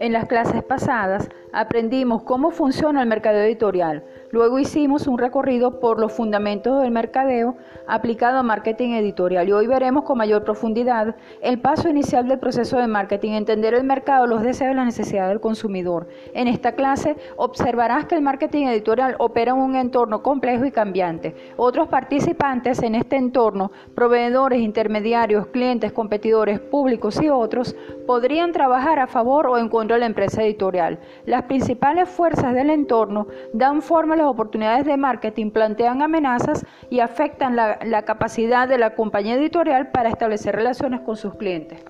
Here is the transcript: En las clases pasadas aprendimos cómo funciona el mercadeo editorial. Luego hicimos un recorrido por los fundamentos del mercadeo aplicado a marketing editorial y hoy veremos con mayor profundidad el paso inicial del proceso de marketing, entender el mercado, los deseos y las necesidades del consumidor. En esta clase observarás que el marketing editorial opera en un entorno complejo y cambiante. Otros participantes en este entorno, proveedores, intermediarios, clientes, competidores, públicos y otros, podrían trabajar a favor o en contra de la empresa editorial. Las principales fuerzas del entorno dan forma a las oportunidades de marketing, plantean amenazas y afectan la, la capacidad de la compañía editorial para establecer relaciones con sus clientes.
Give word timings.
En 0.00 0.12
las 0.12 0.26
clases 0.26 0.62
pasadas 0.64 1.28
aprendimos 1.52 2.22
cómo 2.22 2.50
funciona 2.50 3.02
el 3.02 3.08
mercadeo 3.08 3.42
editorial. 3.44 4.04
Luego 4.30 4.58
hicimos 4.58 5.06
un 5.06 5.18
recorrido 5.18 5.78
por 5.78 6.00
los 6.00 6.10
fundamentos 6.10 6.80
del 6.80 6.90
mercadeo 6.90 7.54
aplicado 7.86 8.38
a 8.38 8.42
marketing 8.42 8.94
editorial 8.94 9.46
y 9.46 9.52
hoy 9.52 9.66
veremos 9.66 10.04
con 10.04 10.16
mayor 10.16 10.42
profundidad 10.42 11.14
el 11.42 11.60
paso 11.60 11.90
inicial 11.90 12.26
del 12.26 12.38
proceso 12.38 12.78
de 12.78 12.86
marketing, 12.86 13.32
entender 13.32 13.74
el 13.74 13.84
mercado, 13.84 14.26
los 14.26 14.42
deseos 14.42 14.72
y 14.72 14.76
las 14.76 14.86
necesidades 14.86 15.28
del 15.28 15.40
consumidor. 15.40 16.08
En 16.32 16.48
esta 16.48 16.72
clase 16.72 17.16
observarás 17.36 18.06
que 18.06 18.14
el 18.14 18.22
marketing 18.22 18.68
editorial 18.68 19.16
opera 19.18 19.52
en 19.52 19.58
un 19.58 19.76
entorno 19.76 20.22
complejo 20.22 20.64
y 20.64 20.70
cambiante. 20.70 21.36
Otros 21.58 21.88
participantes 21.88 22.82
en 22.82 22.94
este 22.94 23.16
entorno, 23.16 23.70
proveedores, 23.94 24.60
intermediarios, 24.60 25.48
clientes, 25.48 25.92
competidores, 25.92 26.58
públicos 26.58 27.20
y 27.20 27.28
otros, 27.28 27.76
podrían 28.06 28.52
trabajar 28.52 28.98
a 28.98 29.06
favor 29.06 29.46
o 29.46 29.58
en 29.58 29.68
contra 29.68 29.96
de 29.96 30.00
la 30.00 30.06
empresa 30.06 30.42
editorial. 30.42 30.98
Las 31.26 31.41
principales 31.46 32.08
fuerzas 32.08 32.54
del 32.54 32.70
entorno 32.70 33.26
dan 33.52 33.82
forma 33.82 34.14
a 34.14 34.18
las 34.18 34.26
oportunidades 34.26 34.84
de 34.84 34.96
marketing, 34.96 35.50
plantean 35.50 36.02
amenazas 36.02 36.64
y 36.90 37.00
afectan 37.00 37.56
la, 37.56 37.78
la 37.84 38.02
capacidad 38.02 38.68
de 38.68 38.78
la 38.78 38.94
compañía 38.94 39.34
editorial 39.34 39.90
para 39.90 40.08
establecer 40.08 40.54
relaciones 40.54 41.00
con 41.00 41.16
sus 41.16 41.34
clientes. 41.34 41.84